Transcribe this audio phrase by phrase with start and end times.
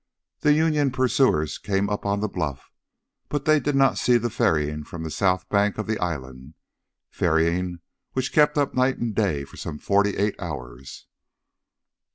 [0.39, 2.71] The Union pursuers came up on the bluff,
[3.29, 6.55] but they did not see the ferrying from the south bank of the island,
[7.11, 7.81] ferrying
[8.13, 11.05] which kept up night and day for some forty eight hours.